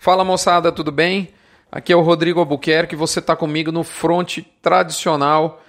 [0.00, 1.30] Fala moçada, tudo bem?
[1.72, 5.60] Aqui é o Rodrigo Albuquerque, você está comigo no Front Tradicional,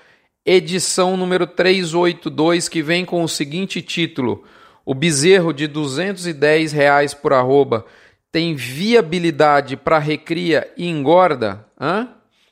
[0.46, 4.43] edição número 382, que vem com o seguinte título:
[4.85, 7.87] O bezerro de 210 reais por arroba
[8.31, 11.66] tem viabilidade para recria e engorda?
[11.82, 12.09] Hã?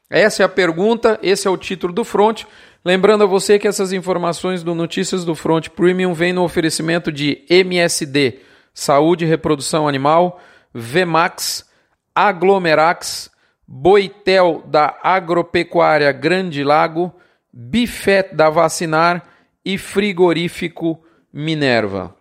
[0.10, 2.46] Essa é a pergunta, esse é o título do Front.
[2.84, 7.46] Lembrando a você que essas informações do Notícias do Front Premium vêm no oferecimento de
[7.48, 8.40] MSD,
[8.74, 10.42] Saúde e Reprodução Animal,
[10.74, 11.67] VMAX,
[12.18, 13.30] Aglomerax,
[13.68, 17.14] Boitel da Agropecuária Grande Lago,
[17.54, 19.24] Bifet da Vacinar
[19.64, 21.00] e Frigorífico
[21.32, 22.16] Minerva.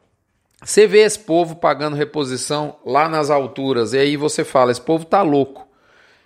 [0.63, 5.07] Você vê esse povo pagando reposição lá nas alturas e aí você fala, esse povo
[5.07, 5.67] tá louco.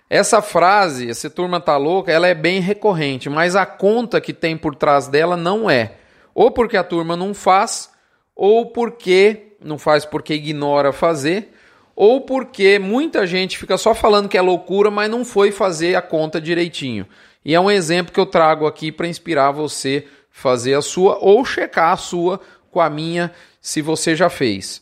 [0.09, 4.57] Essa frase, essa turma tá louca, ela é bem recorrente, mas a conta que tem
[4.57, 5.93] por trás dela não é.
[6.35, 7.89] Ou porque a turma não faz,
[8.35, 11.53] ou porque não faz porque ignora fazer,
[12.03, 16.01] ou porque muita gente fica só falando que é loucura, mas não foi fazer a
[16.01, 17.05] conta direitinho.
[17.45, 21.45] E é um exemplo que eu trago aqui para inspirar você fazer a sua ou
[21.45, 24.81] checar a sua com a minha, se você já fez.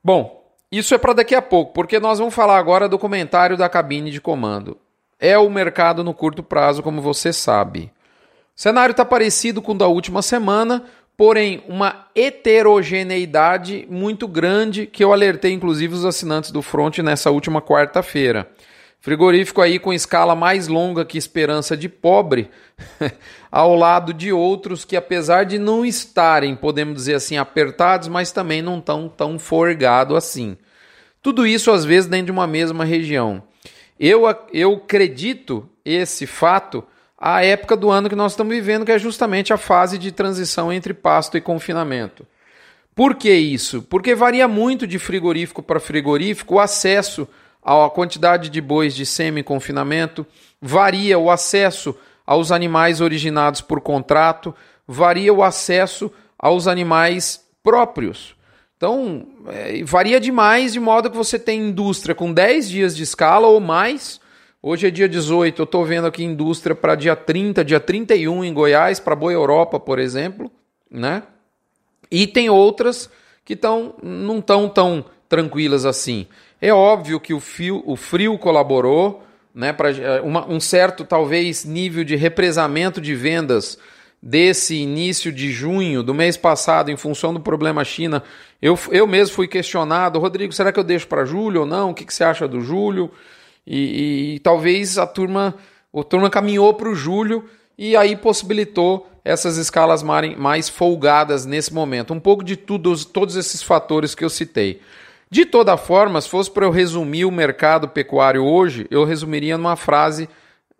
[0.00, 3.68] Bom, isso é para daqui a pouco, porque nós vamos falar agora do comentário da
[3.68, 4.78] cabine de comando.
[5.18, 7.90] É o mercado no curto prazo, como você sabe.
[8.56, 10.84] O cenário está parecido com o da última semana,
[11.16, 17.62] porém uma heterogeneidade muito grande que eu alertei inclusive os assinantes do Front nessa última
[17.62, 18.48] quarta-feira.
[19.04, 22.48] Frigorífico aí com escala mais longa que Esperança de Pobre,
[23.52, 28.62] ao lado de outros que apesar de não estarem, podemos dizer assim, apertados, mas também
[28.62, 30.56] não estão tão forgado assim.
[31.20, 33.42] Tudo isso às vezes dentro de uma mesma região.
[34.00, 36.82] Eu, eu acredito esse fato
[37.18, 40.72] a época do ano que nós estamos vivendo, que é justamente a fase de transição
[40.72, 42.26] entre pasto e confinamento.
[42.94, 43.82] Por que isso?
[43.82, 47.28] Porque varia muito de frigorífico para frigorífico o acesso
[47.62, 50.26] à quantidade de bois de semi-confinamento,
[50.60, 54.54] varia o acesso aos animais originados por contrato,
[54.86, 58.36] varia o acesso aos animais próprios.
[58.76, 63.46] Então, é, varia demais, de modo que você tem indústria com 10 dias de escala
[63.46, 64.20] ou mais
[64.66, 68.54] Hoje é dia 18, eu estou vendo aqui indústria para dia 30, dia 31 em
[68.54, 70.50] Goiás, para Boa Europa, por exemplo,
[70.90, 71.24] né?
[72.10, 73.10] E tem outras
[73.44, 76.26] que tão, não estão tão tranquilas assim.
[76.62, 79.22] É óbvio que o, fio, o frio colaborou,
[79.54, 83.76] né, para é, um certo, talvez, nível de represamento de vendas
[84.22, 88.22] desse início de junho do mês passado, em função do problema China.
[88.62, 91.90] Eu, eu mesmo fui questionado, Rodrigo, será que eu deixo para julho ou não?
[91.90, 93.10] O que, que você acha do julho?
[93.66, 95.54] E, e, e talvez a turma,
[95.94, 102.12] a turma caminhou para o julho e aí possibilitou essas escalas mais folgadas nesse momento.
[102.12, 104.80] Um pouco de tudo, todos esses fatores que eu citei.
[105.30, 109.76] De toda forma, se fosse para eu resumir o mercado pecuário hoje, eu resumiria numa
[109.76, 110.28] frase,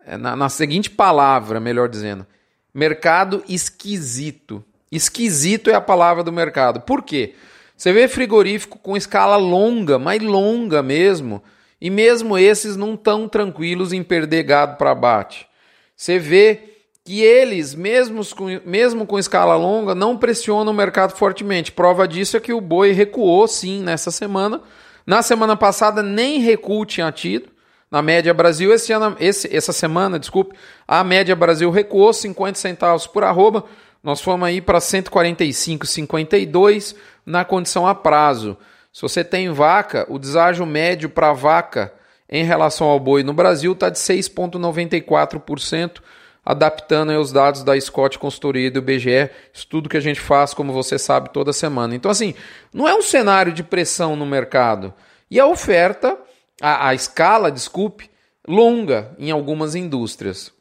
[0.05, 2.25] eh, na, na seguinte palavra, melhor dizendo:
[2.73, 4.63] mercado esquisito.
[4.91, 6.81] Esquisito é a palavra do mercado.
[6.81, 7.33] Por quê?
[7.75, 11.43] Você vê frigorífico com escala longa, mais longa mesmo,
[11.85, 15.47] e mesmo esses não estão tranquilos em perder gado para abate.
[15.95, 21.71] Você vê que eles, mesmo com, mesmo com escala longa, não pressionam o mercado fortemente.
[21.71, 24.63] Prova disso é que o boi recuou sim nessa semana.
[25.05, 27.49] Na semana passada nem recuo tinha tido.
[27.91, 30.55] Na média Brasil, esse ano, esse, essa semana, desculpe,
[30.87, 33.63] a média Brasil recuou 50 centavos por arroba.
[34.03, 38.57] Nós fomos aí para 145,52 na condição a prazo.
[38.95, 41.93] Se você tem vaca, o deságio médio para vaca
[42.29, 45.97] em relação ao boi no Brasil está de 6,94%,
[46.45, 50.71] adaptando os dados da Scott Consultoria e do BGE, estudo que a gente faz, como
[50.71, 51.93] você sabe, toda semana.
[51.93, 52.33] Então, assim,
[52.73, 54.93] não é um cenário de pressão no mercado.
[55.29, 56.17] E a oferta,
[56.61, 58.09] a, a escala, desculpe,
[58.47, 60.53] longa em algumas indústrias.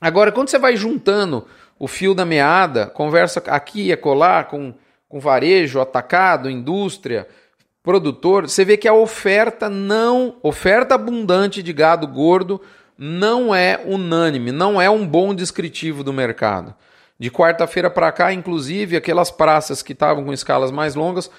[0.00, 1.46] Agora, quando você vai juntando
[1.78, 4.74] o fio da meada, conversa aqui e acolá com,
[5.08, 7.28] com varejo, atacado, indústria,
[7.82, 12.60] produtor, você vê que a oferta não, oferta abundante de gado gordo
[12.96, 16.74] não é unânime, não é um bom descritivo do mercado.
[17.18, 21.30] De quarta-feira para cá, inclusive, aquelas praças que estavam com escalas mais longas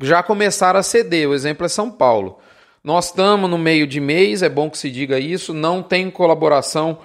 [0.00, 1.28] já começaram a ceder.
[1.28, 2.38] O exemplo é São Paulo.
[2.82, 6.98] Nós estamos no meio de mês, é bom que se diga isso, não tem colaboração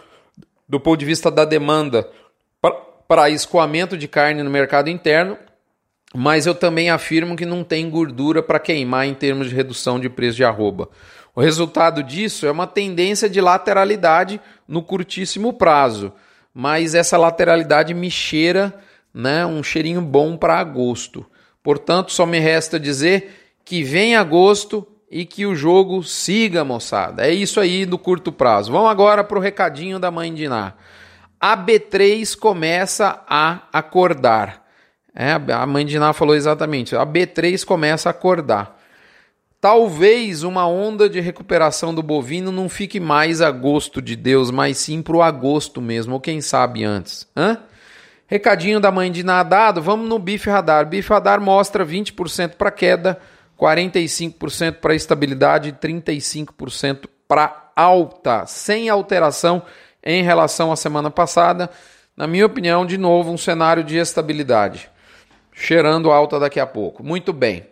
[0.67, 2.09] do ponto de vista da demanda
[3.07, 5.37] para escoamento de carne no mercado interno,
[6.13, 10.09] mas eu também afirmo que não tem gordura para queimar em termos de redução de
[10.09, 10.89] preço de arroba.
[11.35, 16.11] O resultado disso é uma tendência de lateralidade no curtíssimo prazo,
[16.53, 18.73] mas essa lateralidade me cheira
[19.13, 21.25] né, um cheirinho bom para agosto.
[21.63, 27.25] Portanto, só me resta dizer que vem agosto e que o jogo siga, moçada.
[27.25, 28.71] É isso aí do curto prazo.
[28.71, 30.73] Vamos agora para o recadinho da mãe de Ná.
[31.39, 34.68] A B3 começa a acordar.
[35.21, 36.95] É, a mãe de Ná falou exatamente.
[36.95, 38.79] A B3 começa a acordar.
[39.59, 44.77] Talvez uma onda de recuperação do bovino não fique mais a gosto de Deus, mas
[44.77, 47.27] sim para o agosto mesmo, ou quem sabe antes.
[47.35, 47.57] Hã?
[48.27, 50.85] Recadinho da mãe de nadado, vamos no bife radar.
[50.85, 53.19] Bife radar mostra 20% para queda,
[53.59, 59.63] 45% para estabilidade e 35% para alta, sem alteração
[60.01, 61.69] em relação à semana passada.
[62.15, 64.89] Na minha opinião, de novo, um cenário de estabilidade.
[65.59, 67.03] Cheirando alta daqui a pouco.
[67.03, 67.67] Muito bem.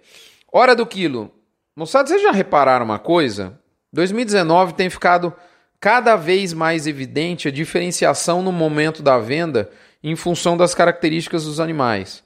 [0.51, 1.31] Hora do quilo.
[1.73, 3.57] Moçada, vocês já repararam uma coisa?
[3.93, 5.33] 2019 tem ficado
[5.79, 9.69] cada vez mais evidente a diferenciação no momento da venda
[10.03, 12.23] em função das características dos animais.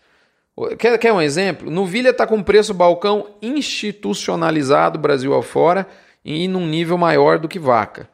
[0.80, 1.70] Quer, quer um exemplo?
[1.70, 5.88] Novilha está com preço balcão institucionalizado Brasil afora
[6.26, 8.10] e num nível maior do que vaca.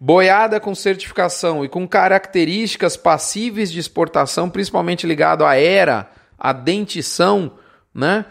[0.00, 7.52] Boiada com certificação e com características passíveis de exportação, principalmente ligado à era, à dentição,
[7.94, 8.24] né?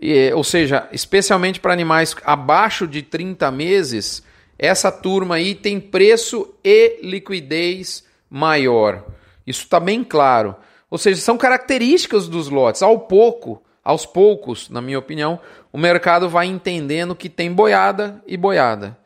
[0.00, 4.22] E, ou seja, especialmente para animais abaixo de 30 meses,
[4.58, 9.04] essa turma aí tem preço e liquidez maior.
[9.46, 10.56] Isso está bem claro.
[10.90, 12.82] Ou seja, são características dos lotes.
[12.82, 15.40] Ao pouco, aos poucos, na minha opinião,
[15.72, 18.96] o mercado vai entendendo que tem boiada e boiada.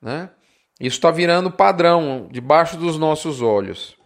[0.00, 0.30] Né?
[0.80, 3.96] Isso está virando padrão debaixo dos nossos olhos.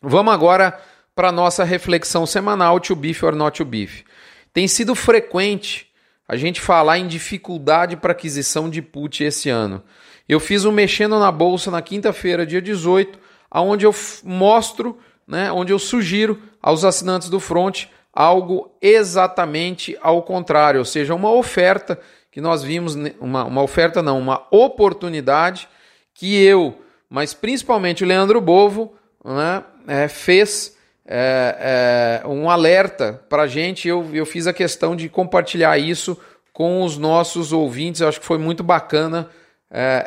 [0.00, 0.78] Vamos agora
[1.16, 4.04] para nossa reflexão semanal, to beef or not to beef.
[4.52, 5.90] Tem sido frequente
[6.28, 9.82] a gente falar em dificuldade para aquisição de put esse ano.
[10.28, 13.18] Eu fiz um mexendo na bolsa na quinta-feira, dia 18,
[13.50, 20.78] aonde eu mostro né, onde eu sugiro aos assinantes do Front algo exatamente ao contrário,
[20.78, 21.98] ou seja, uma oferta
[22.30, 25.68] que nós vimos, uma, uma oferta não, uma oportunidade
[26.14, 26.78] que eu,
[27.08, 30.75] mas principalmente o Leandro Bovo, né, é, fez
[31.06, 33.86] é, é, um alerta para a gente.
[33.86, 36.18] Eu, eu fiz a questão de compartilhar isso
[36.52, 38.00] com os nossos ouvintes.
[38.00, 39.28] Eu acho que foi muito bacana
[39.70, 40.06] é,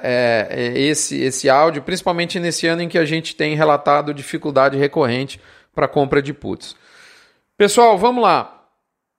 [0.52, 4.78] é, é, esse, esse áudio, principalmente nesse ano em que a gente tem relatado dificuldade
[4.78, 5.40] recorrente
[5.74, 6.76] para compra de puts.
[7.58, 8.56] Pessoal, vamos lá.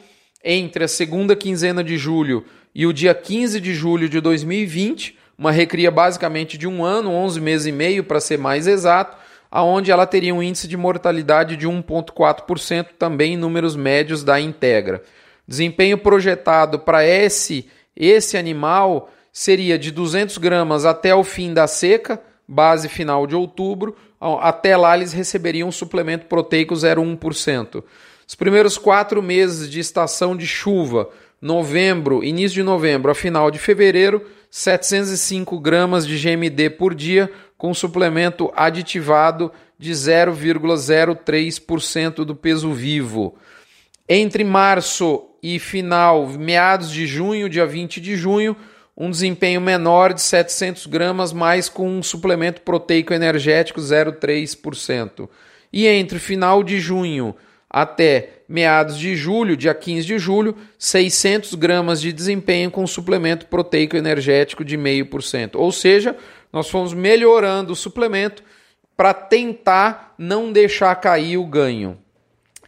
[0.44, 5.50] entre a segunda quinzena de julho e o dia 15 de julho de 2020, uma
[5.50, 9.16] recria basicamente de um ano, 11 meses e meio para ser mais exato,
[9.50, 15.02] aonde ela teria um índice de mortalidade de 1,4%, também em números médios da Integra.
[15.48, 22.22] Desempenho projetado para esse, esse animal seria de 200 gramas até o fim da seca,
[22.46, 23.96] base final de outubro,
[24.40, 27.82] até lá eles receberiam um suplemento proteico 0,1%.
[28.26, 31.08] Os primeiros quatro meses de estação de chuva,
[31.40, 37.72] novembro, início de novembro a final de fevereiro, 705 gramas de GMD por dia, com
[37.72, 43.36] suplemento aditivado de 0,03% do peso vivo.
[44.08, 48.54] Entre março e final, meados de junho, dia 20 de junho,
[49.00, 55.26] um desempenho menor de 700 gramas, mais com um suplemento proteico energético 0,3%.
[55.72, 57.34] E entre final de junho
[57.70, 63.96] até meados de julho, dia 15 de julho, 600 gramas de desempenho com suplemento proteico
[63.96, 65.52] energético de 0,5%.
[65.54, 66.14] Ou seja,
[66.52, 68.44] nós fomos melhorando o suplemento
[68.98, 71.96] para tentar não deixar cair o ganho.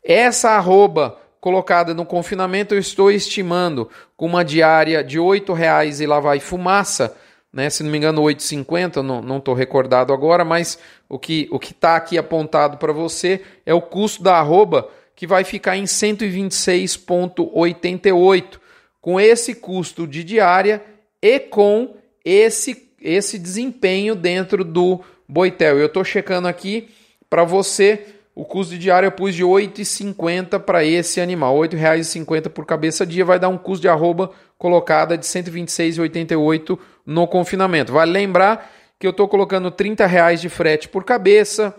[0.02, 6.06] Essa arroba colocada no confinamento eu estou estimando com uma diária de R$ 8,00 e
[6.06, 7.16] lá vai fumaça,
[7.52, 7.68] né?
[7.70, 10.78] Se não me engano, 8,50, não estou recordado agora, mas
[11.08, 15.44] o que o está aqui apontado para você é o custo da arroba que vai
[15.44, 18.60] ficar em 126,88,
[19.00, 20.84] com esse custo de diária
[21.22, 25.78] e com esse, esse desempenho dentro do Boitel.
[25.78, 26.88] Eu estou checando aqui
[27.28, 28.06] para você
[28.36, 31.58] o custo de diária eu pus de R$ 8,50 para esse animal.
[31.58, 36.78] R$ 8,50 por cabeça dia vai dar um custo de arroba colocada de R$ 126,88
[37.06, 37.94] no confinamento.
[37.94, 41.74] Vale lembrar que eu estou colocando R$ 30 de frete por cabeça,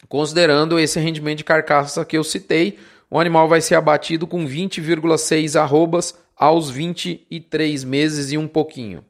[0.08, 2.78] Considerando esse rendimento de carcaça que eu citei,
[3.10, 9.04] o animal vai ser abatido com 20,6 arrobas aos 23 meses e um pouquinho.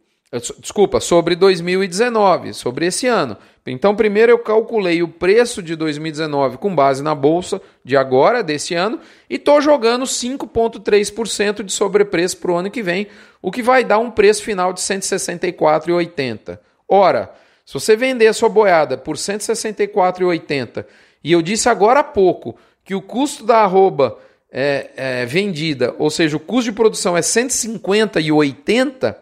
[0.59, 3.35] Desculpa, sobre 2019, sobre esse ano.
[3.67, 8.73] Então, primeiro eu calculei o preço de 2019 com base na bolsa de agora, desse
[8.73, 8.97] ano,
[9.29, 13.07] e estou jogando 5,3% de sobrepreço para o ano que vem,
[13.41, 16.57] o que vai dar um preço final de 164,80.
[16.87, 17.29] Ora,
[17.65, 20.85] se você vender a sua boiada por 164,80
[21.21, 24.17] e eu disse agora há pouco que o custo da arroba
[24.49, 29.15] é, é, vendida, ou seja, o custo de produção é 150,80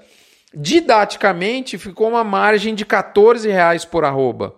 [0.54, 4.56] didaticamente ficou uma margem de 14 reais por arroba.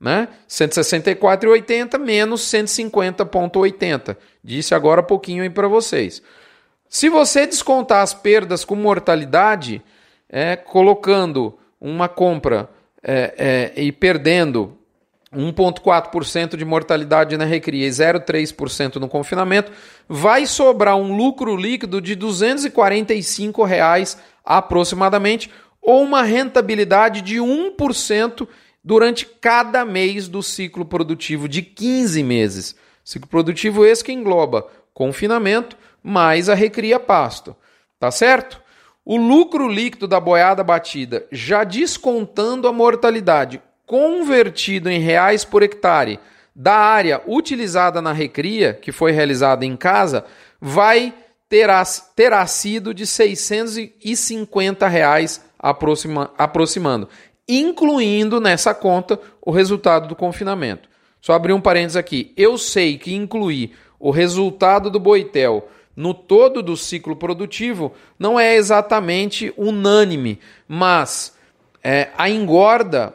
[0.00, 0.28] Né?
[0.48, 4.16] 164,80 menos 150,80.
[4.42, 6.22] Disse agora há pouquinho aí para vocês.
[6.88, 9.82] Se você descontar as perdas com mortalidade,
[10.28, 12.68] é, colocando uma compra
[13.02, 14.76] é, é, e perdendo
[15.34, 19.72] 1,4% de mortalidade na recria e 0,3% no confinamento,
[20.08, 28.46] vai sobrar um lucro líquido de 245 reais aproximadamente, ou uma rentabilidade de 1%
[28.84, 32.76] durante cada mês do ciclo produtivo de 15 meses.
[33.04, 37.56] Ciclo produtivo esse que engloba confinamento mais a recria pasto.
[37.98, 38.60] Tá certo?
[39.04, 46.18] O lucro líquido da boiada batida, já descontando a mortalidade, convertido em reais por hectare
[46.54, 50.24] da área utilizada na recria, que foi realizada em casa,
[50.60, 51.14] vai
[51.48, 51.82] terá,
[52.14, 57.08] terá sido de 650 reais aproxima, aproximando,
[57.48, 60.88] incluindo nessa conta o resultado do confinamento.
[61.20, 62.32] Só abrir um parênteses aqui.
[62.36, 68.56] Eu sei que incluir o resultado do Boitel no todo do ciclo produtivo não é
[68.56, 71.36] exatamente unânime, mas
[71.84, 73.14] é, a engorda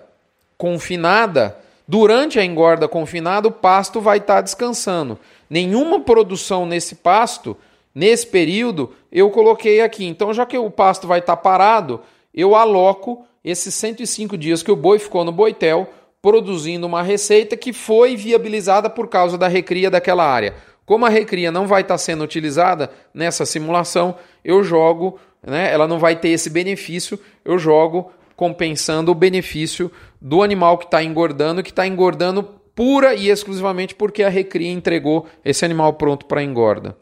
[0.57, 5.17] confinada, durante a engorda confinada, o pasto vai estar tá descansando.
[5.49, 7.55] Nenhuma produção nesse pasto
[7.97, 10.05] Nesse período, eu coloquei aqui.
[10.05, 11.99] Então, já que o pasto vai estar tá parado,
[12.31, 15.89] eu aloco esses 105 dias que o boi ficou no boitel,
[16.21, 20.53] produzindo uma receita que foi viabilizada por causa da recria daquela área.
[20.85, 24.13] Como a recria não vai estar tá sendo utilizada nessa simulação,
[24.45, 30.43] eu jogo, né, ela não vai ter esse benefício, eu jogo compensando o benefício do
[30.43, 32.43] animal que está engordando, que está engordando
[32.75, 36.95] pura e exclusivamente porque a recria entregou esse animal pronto para engorda.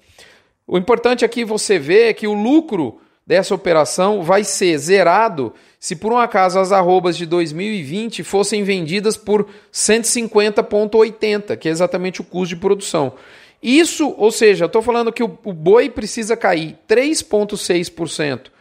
[0.66, 5.98] O importante aqui você ver é que o lucro dessa operação vai ser zerado se
[5.98, 12.24] por um acaso as arrobas de 2020 fossem vendidas por 150,80, que é exatamente o
[12.24, 13.14] custo de produção.
[13.62, 18.55] Isso, ou seja, estou falando que o, o boi precisa cair 3,6%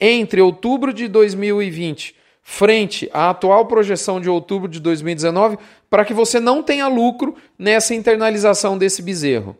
[0.00, 5.56] entre outubro de 2020 frente à atual projeção de outubro de 2019
[5.88, 9.56] para que você não tenha lucro nessa internalização desse bezerro.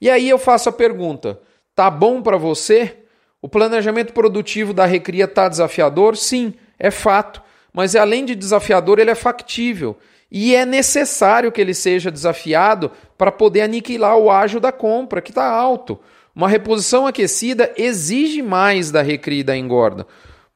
[0.00, 1.40] E aí eu faço a pergunta:
[1.74, 2.96] tá bom para você?
[3.40, 6.16] O planejamento produtivo da Recria tá desafiador?
[6.16, 7.40] Sim, é fato,
[7.72, 9.96] mas além de desafiador, ele é factível.
[10.28, 15.30] E é necessário que ele seja desafiado para poder aniquilar o ágio da compra, que
[15.30, 16.00] está alto.
[16.36, 20.06] Uma reposição aquecida exige mais da recria e da engorda.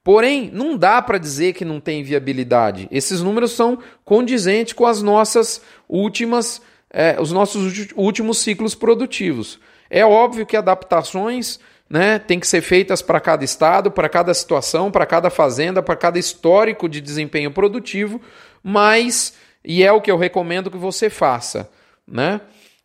[0.04, 2.86] Porém, não dá para dizer que não tem viabilidade.
[2.90, 6.60] Esses números são condizentes com as nossas últimas
[6.92, 9.58] é, os nossos últimos ciclos produtivos.
[9.88, 14.90] É óbvio que adaptações né, têm que ser feitas para cada estado, para cada situação,
[14.90, 18.20] para cada fazenda, para cada histórico de desempenho produtivo,
[18.62, 21.70] mas, e é o que eu recomendo que você faça.
[22.06, 22.40] Né?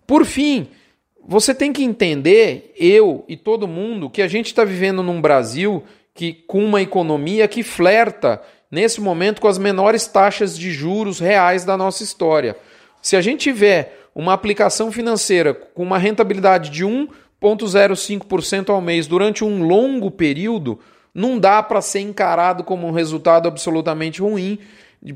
[0.07, 0.69] Por fim,
[1.27, 5.83] você tem que entender, eu e todo mundo, que a gente está vivendo num Brasil
[6.13, 11.65] que com uma economia que flerta nesse momento com as menores taxas de juros reais
[11.65, 12.55] da nossa história.
[13.01, 19.43] Se a gente tiver uma aplicação financeira com uma rentabilidade de 1,05% ao mês durante
[19.43, 20.79] um longo período,
[21.13, 24.57] não dá para ser encarado como um resultado absolutamente ruim,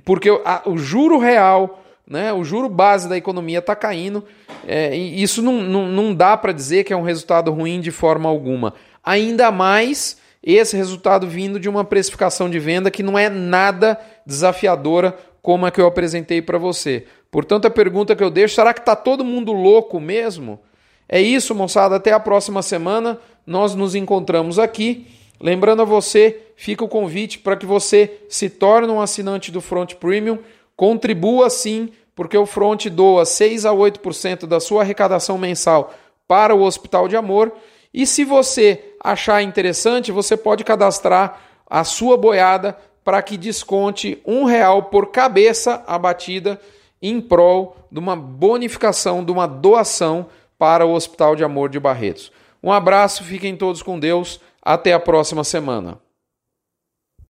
[0.03, 4.25] porque o juro real, né, o juro base da economia está caindo,
[4.67, 8.27] é, isso não, não, não dá para dizer que é um resultado ruim de forma
[8.27, 8.73] alguma.
[9.03, 15.15] Ainda mais esse resultado vindo de uma precificação de venda que não é nada desafiadora
[15.41, 17.05] como a que eu apresentei para você.
[17.31, 20.59] Portanto, a pergunta que eu deixo, será que está todo mundo louco mesmo?
[21.07, 21.95] É isso, moçada.
[21.95, 23.19] Até a próxima semana.
[23.45, 25.07] Nós nos encontramos aqui.
[25.41, 29.95] Lembrando a você, fica o convite para que você se torne um assinante do Front
[29.95, 30.39] Premium.
[30.79, 35.93] Contribua sim, porque o Front doa 6 a 8% da sua arrecadação mensal
[36.25, 37.51] para o Hospital de Amor.
[37.93, 41.37] E se você achar interessante, você pode cadastrar
[41.69, 46.57] a sua boiada para que desconte um real por cabeça abatida
[47.01, 52.31] em prol de uma bonificação, de uma doação para o Hospital de Amor de Barretos.
[52.63, 55.99] Um abraço, fiquem todos com Deus, até a próxima semana.